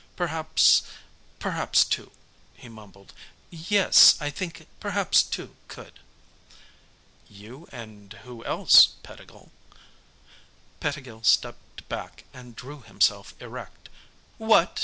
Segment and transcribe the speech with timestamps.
[0.15, 0.81] Perhaps
[1.37, 2.09] perhaps two,"
[2.55, 3.13] he mumbled.
[3.51, 5.99] "Yes, I think perhaps two could."
[7.29, 9.51] "You and who else, Pettigill?"
[10.79, 13.89] Pettigill stepped back and drew himself erect.
[14.39, 14.79] "What?